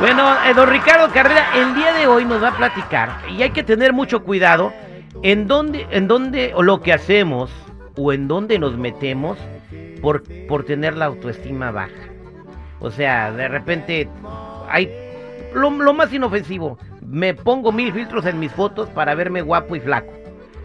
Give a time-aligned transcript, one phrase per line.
[0.00, 3.50] Bueno, eh, don Ricardo Carrera, el día de hoy nos va a platicar y hay
[3.50, 4.72] que tener mucho cuidado
[5.24, 7.50] en dónde, en dónde o lo que hacemos
[7.96, 9.38] o en dónde nos metemos
[10.00, 12.12] por, por tener la autoestima baja.
[12.78, 14.08] O sea, de repente
[14.68, 14.88] hay
[15.52, 16.78] lo, lo más inofensivo.
[17.04, 20.12] Me pongo mil filtros en mis fotos para verme guapo y flaco.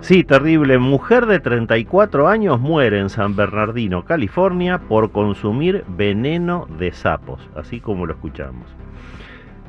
[0.00, 0.78] Sí, terrible.
[0.78, 7.78] Mujer de 34 años muere en San Bernardino, California, por consumir veneno de sapos, así
[7.78, 8.66] como lo escuchamos.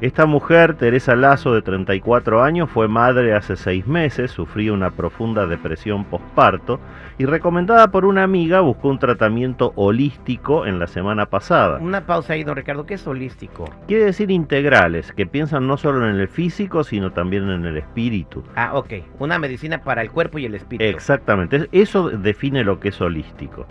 [0.01, 5.45] Esta mujer, Teresa Lazo, de 34 años, fue madre hace seis meses, sufría una profunda
[5.47, 6.81] depresión postparto
[7.17, 11.77] y recomendada por una amiga buscó un tratamiento holístico en la semana pasada.
[11.79, 13.69] una pausa ahí, don Ricardo, ¿qué es holístico?
[13.87, 18.43] Quiere decir integrales, que piensan no solo en el físico, sino también en el espíritu.
[18.57, 20.83] Ah, ok, una medicina para el cuerpo y el espíritu.
[20.89, 23.67] Exactamente, es- eso define lo que es holístico.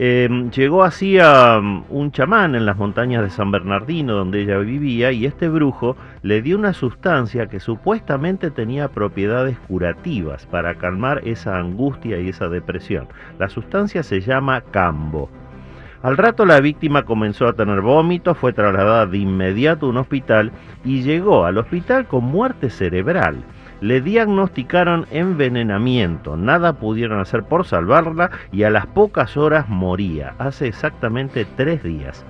[0.00, 4.56] Eh, llegó así a um, un chamán en las montañas de San Bernardino, donde ella
[4.58, 11.22] vivía, y este brujo le dio una sustancia que supuestamente tenía propiedades curativas para calmar
[11.24, 13.08] esa angustia y esa depresión.
[13.40, 15.30] La sustancia se llama cambo.
[16.00, 20.52] Al rato la víctima comenzó a tener vómitos, fue trasladada de inmediato a un hospital
[20.84, 23.42] y llegó al hospital con muerte cerebral.
[23.80, 30.66] Le diagnosticaron envenenamiento, nada pudieron hacer por salvarla y a las pocas horas moría, hace
[30.66, 32.24] exactamente tres días.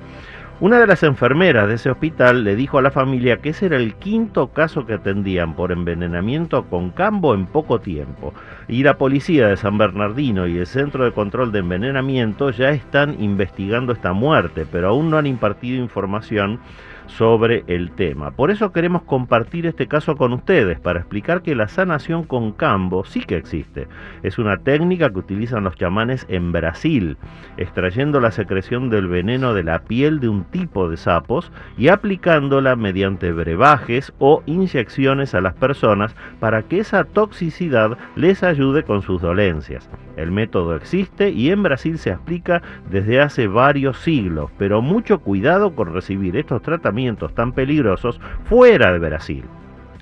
[0.60, 3.76] Una de las enfermeras de ese hospital le dijo a la familia que ese era
[3.76, 8.34] el quinto caso que atendían por envenenamiento con cambo en poco tiempo.
[8.66, 13.22] Y la policía de San Bernardino y el Centro de Control de Envenenamiento ya están
[13.22, 16.58] investigando esta muerte, pero aún no han impartido información
[17.08, 18.30] sobre el tema.
[18.30, 23.04] Por eso queremos compartir este caso con ustedes para explicar que la sanación con cambo
[23.04, 23.88] sí que existe.
[24.22, 27.16] Es una técnica que utilizan los chamanes en Brasil,
[27.56, 32.76] extrayendo la secreción del veneno de la piel de un tipo de sapos y aplicándola
[32.76, 39.22] mediante brebajes o inyecciones a las personas para que esa toxicidad les ayude con sus
[39.22, 39.88] dolencias.
[40.16, 42.60] El método existe y en Brasil se aplica
[42.90, 46.97] desde hace varios siglos, pero mucho cuidado con recibir estos tratamientos
[47.34, 49.44] tan peligrosos fuera de Brasil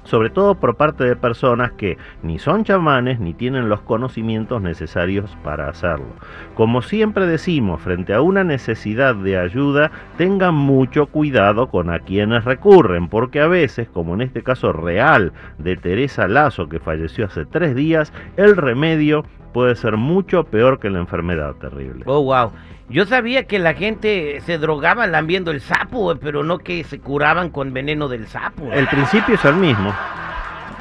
[0.07, 5.37] sobre todo por parte de personas que ni son chamanes ni tienen los conocimientos necesarios
[5.43, 6.07] para hacerlo.
[6.55, 12.45] Como siempre decimos, frente a una necesidad de ayuda, tengan mucho cuidado con a quienes
[12.45, 17.45] recurren, porque a veces, como en este caso real de Teresa Lazo, que falleció hace
[17.45, 19.25] tres días, el remedio
[19.57, 22.03] puede ser mucho peor que la enfermedad terrible.
[22.05, 22.53] Oh, wow.
[22.91, 27.49] Yo sabía que la gente se drogaba lambiendo el sapo, pero no que se curaban
[27.49, 28.71] con veneno del sapo.
[28.71, 29.95] El principio es el mismo.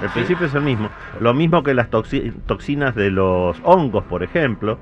[0.03, 0.89] El principio es el mismo.
[1.21, 4.77] Lo mismo que las toxi- toxinas de los hongos, por ejemplo,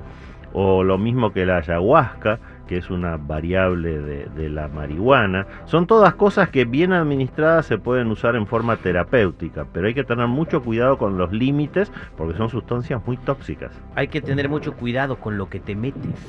[0.54, 5.48] o lo mismo que la ayahuasca, que es una variable de, de la marihuana.
[5.66, 10.04] Son todas cosas que bien administradas se pueden usar en forma terapéutica, pero hay que
[10.04, 13.72] tener mucho cuidado con los límites porque son sustancias muy tóxicas.
[13.96, 16.20] Hay que tener mucho cuidado con lo que te metes.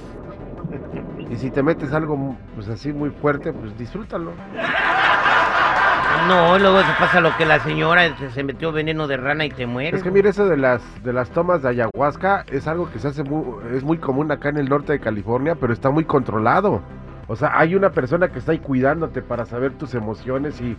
[1.31, 4.33] Y si te metes algo pues así muy fuerte, pues disfrútalo.
[6.29, 9.67] No, luego se pasa lo que la señora se, metió veneno de rana y te
[9.67, 9.95] mueres.
[9.95, 13.09] Es que mira, eso de las de las tomas de ayahuasca es algo que se
[13.09, 13.45] hace muy,
[13.75, 16.83] es muy común acá en el norte de California, pero está muy controlado.
[17.27, 20.77] O sea, hay una persona que está ahí cuidándote para saber tus emociones y,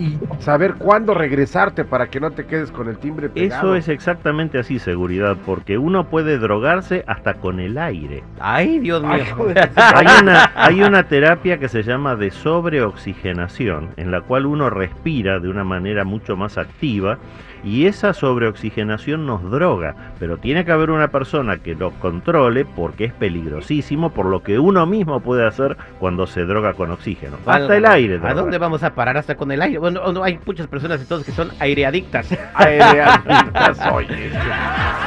[0.00, 3.74] y saber cuándo regresarte para que no te quedes con el timbre pegado.
[3.74, 8.24] Eso es exactamente así, seguridad, porque uno puede drogarse hasta con el aire.
[8.38, 9.24] Ay, Dios mío.
[9.76, 15.38] Hay una, hay una terapia que se llama de sobreoxigenación, en la cual uno respira
[15.40, 17.18] de una manera mucho más activa
[17.62, 23.04] y esa sobreoxigenación nos droga, pero tiene que haber una persona que lo controle porque
[23.06, 27.36] es peligrosísimo por lo que uno mismo puede hacer cuando se droga con oxígeno.
[27.46, 28.20] Hasta el aire.
[28.22, 29.78] ¿A dónde vamos a parar hasta con el aire?
[29.78, 32.28] Bueno, no, hay muchas personas entonces que son aireadictas.
[32.54, 34.30] Aireaditas, oye.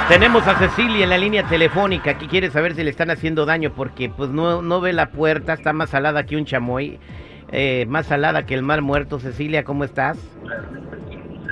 [0.08, 2.12] Tenemos a Cecilia en la línea telefónica.
[2.12, 5.54] Aquí quiere saber si le están haciendo daño porque pues no, no ve la puerta,
[5.54, 7.00] está más salada que un chamoy,
[7.52, 9.20] eh, más salada que el mar muerto.
[9.20, 10.18] Cecilia, ¿cómo estás?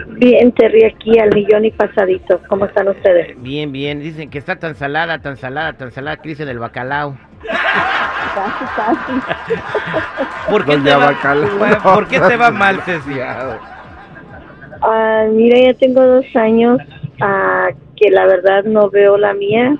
[0.07, 2.41] Bien, Terry, aquí al millón y pasadito.
[2.47, 3.41] ¿Cómo están ustedes?
[3.41, 3.99] Bien, bien.
[3.99, 7.17] Dicen que está tan salada, tan salada, tan salada que dicen el bacalao.
[8.35, 9.51] Casi, casi.
[10.51, 11.95] ¿Por qué, te va, Bacalao.
[11.95, 13.59] ¿Por qué te va mal, Cecilia?
[14.81, 16.79] Ah, mira, ya tengo dos años
[17.21, 19.77] ah, que la verdad no veo la mía.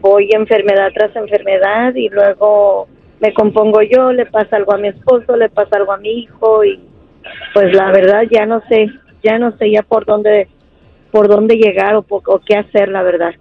[0.00, 2.88] voy enfermedad tras enfermedad y luego
[3.20, 6.64] me compongo yo, le pasa algo a mi esposo, le pasa algo a mi hijo
[6.64, 6.80] y
[7.52, 8.88] pues la verdad ya no sé,
[9.22, 10.48] ya no sé ya por dónde
[11.10, 13.34] por dónde llegar o, o qué hacer, la verdad.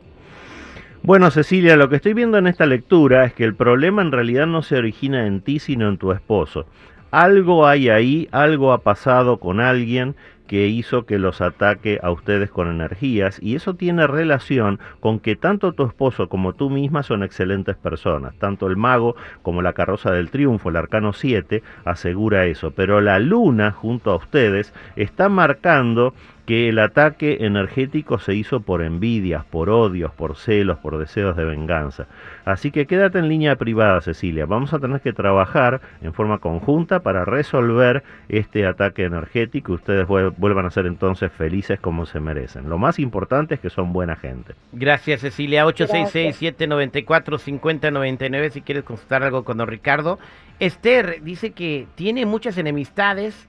[1.04, 4.46] Bueno, Cecilia, lo que estoy viendo en esta lectura es que el problema en realidad
[4.46, 6.66] no se origina en ti, sino en tu esposo.
[7.12, 10.16] Algo hay ahí, algo ha pasado con alguien
[10.48, 15.36] que hizo que los ataque a ustedes con energías y eso tiene relación con que
[15.36, 18.34] tanto tu esposo como tú misma son excelentes personas.
[18.40, 22.72] Tanto el mago como la carroza del triunfo, el arcano 7, asegura eso.
[22.72, 26.14] Pero la luna junto a ustedes está marcando
[26.48, 31.44] que el ataque energético se hizo por envidias, por odios, por celos, por deseos de
[31.44, 32.08] venganza.
[32.46, 34.46] Así que quédate en línea privada, Cecilia.
[34.46, 40.08] Vamos a tener que trabajar en forma conjunta para resolver este ataque energético y ustedes
[40.08, 42.70] vuel- vuelvan a ser entonces felices como se merecen.
[42.70, 44.54] Lo más importante es que son buena gente.
[44.72, 45.66] Gracias, Cecilia.
[45.66, 50.20] 866-794-5099 si quieres consultar algo con don Ricardo.
[50.60, 53.48] Esther dice que tiene muchas enemistades,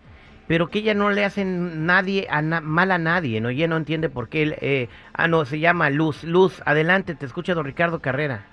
[0.49, 3.51] pero que ella no le hacen nadie a na- mal a nadie, ¿no?
[3.51, 4.43] Ella no entiende por qué.
[4.43, 6.25] él, eh, ah, no, se llama Luz.
[6.25, 8.47] Luz, adelante, te escucha don Ricardo Carrera.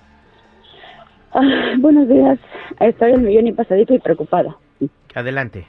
[1.32, 2.38] Ah, buenos días.
[2.80, 4.56] Estoy el millón y pasadito y preocupada.
[5.14, 5.66] Adelante.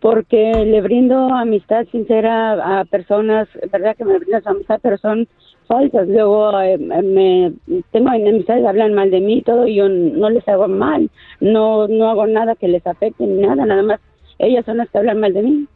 [0.00, 5.26] Porque le brindo amistad sincera a personas, verdad que me brindan su amistad, pero son
[5.66, 6.08] falsas.
[6.08, 7.52] Luego eh, me
[7.90, 11.10] tengo enemistades, hablan mal de mí y todo, y yo no les hago mal.
[11.40, 14.00] No, no hago nada que les afecte ni nada, nada más
[14.38, 15.68] ellas son las que hablan mal de mí.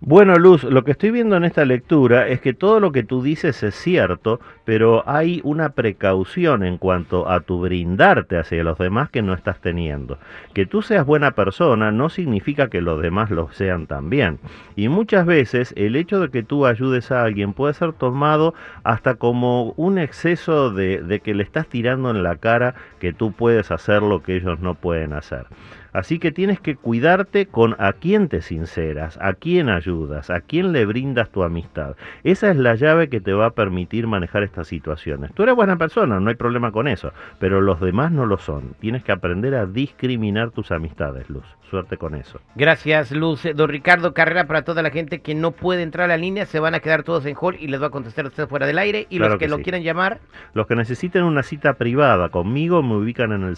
[0.00, 3.20] Bueno, Luz, lo que estoy viendo en esta lectura es que todo lo que tú
[3.20, 9.10] dices es cierto, pero hay una precaución en cuanto a tu brindarte hacia los demás
[9.10, 10.16] que no estás teniendo.
[10.54, 14.38] Que tú seas buena persona no significa que los demás lo sean también.
[14.76, 18.54] Y muchas veces el hecho de que tú ayudes a alguien puede ser tomado
[18.84, 23.32] hasta como un exceso de, de que le estás tirando en la cara que tú
[23.32, 25.46] puedes hacer lo que ellos no pueden hacer.
[25.92, 30.72] Así que tienes que cuidarte con a quién te sinceras, a quién ayudas, a quién
[30.72, 31.96] le brindas tu amistad.
[32.24, 35.32] Esa es la llave que te va a permitir manejar estas situaciones.
[35.34, 38.74] Tú eres buena persona, no hay problema con eso, pero los demás no lo son.
[38.80, 41.44] Tienes que aprender a discriminar tus amistades, Luz.
[41.70, 42.40] Suerte con eso.
[42.54, 43.42] Gracias, Luz.
[43.54, 46.60] Don Ricardo Carrera, para toda la gente que no puede entrar a la línea, se
[46.60, 49.06] van a quedar todos en hall y les va a contestar usted fuera del aire.
[49.10, 49.62] Y Claro los que, que lo sí.
[49.64, 50.20] quieran llamar,
[50.54, 53.56] Los que necesiten una cita privada conmigo me ubican en el